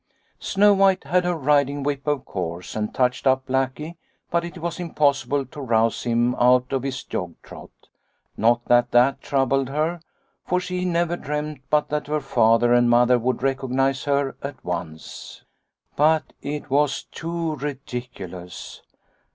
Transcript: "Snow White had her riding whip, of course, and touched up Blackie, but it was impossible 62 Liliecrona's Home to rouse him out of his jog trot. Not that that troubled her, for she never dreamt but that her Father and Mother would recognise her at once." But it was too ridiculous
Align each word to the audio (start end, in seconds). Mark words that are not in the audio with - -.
"Snow 0.39 0.73
White 0.73 1.03
had 1.03 1.25
her 1.25 1.35
riding 1.35 1.83
whip, 1.83 2.07
of 2.07 2.25
course, 2.25 2.75
and 2.75 2.91
touched 2.91 3.27
up 3.27 3.45
Blackie, 3.45 3.97
but 4.31 4.43
it 4.43 4.57
was 4.57 4.79
impossible 4.79 5.41
62 5.41 5.59
Liliecrona's 5.59 5.63
Home 5.63 5.67
to 5.67 5.69
rouse 5.69 6.03
him 6.05 6.35
out 6.39 6.73
of 6.73 6.81
his 6.81 7.03
jog 7.03 7.35
trot. 7.43 7.69
Not 8.35 8.65
that 8.65 8.89
that 8.89 9.21
troubled 9.21 9.69
her, 9.69 10.01
for 10.43 10.59
she 10.59 10.85
never 10.85 11.15
dreamt 11.15 11.61
but 11.69 11.89
that 11.89 12.07
her 12.07 12.19
Father 12.19 12.73
and 12.73 12.89
Mother 12.89 13.19
would 13.19 13.43
recognise 13.43 14.05
her 14.05 14.35
at 14.41 14.65
once." 14.65 15.43
But 15.95 16.33
it 16.41 16.71
was 16.71 17.03
too 17.03 17.55
ridiculous 17.57 18.81